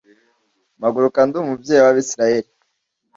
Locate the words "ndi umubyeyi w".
1.27-1.87